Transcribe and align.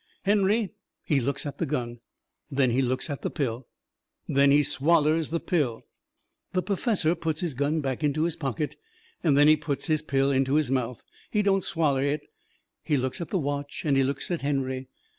Henry, 0.23 0.71
he 1.03 1.19
looks 1.19 1.45
at 1.45 1.59
the 1.59 1.65
gun. 1.67 1.99
Then 2.49 2.71
he 2.71 2.81
looks 2.81 3.07
at 3.07 3.21
the 3.21 3.29
pill. 3.29 3.67
Then 4.27 4.49
he 4.49 4.63
swallers 4.63 5.29
the 5.29 5.39
pill. 5.39 5.83
The 6.53 6.63
perfessor 6.63 7.13
puts 7.13 7.41
his 7.41 7.53
gun 7.53 7.81
back 7.81 8.03
into 8.03 8.23
his 8.23 8.35
pocket, 8.35 8.77
and 9.23 9.37
then 9.37 9.47
he 9.47 9.57
puts 9.57 9.85
his 9.85 10.01
pill 10.01 10.31
into 10.31 10.55
his 10.55 10.71
mouth. 10.71 11.03
He 11.29 11.43
don't 11.43 11.63
swaller 11.63 12.01
it. 12.01 12.21
He 12.83 12.97
looks 12.97 13.21
at 13.21 13.29
the 13.29 13.37
watch, 13.37 13.83
and 13.85 13.95
he 13.95 14.03
looks 14.03 14.31
at 14.31 14.41
Henry. 14.41 14.87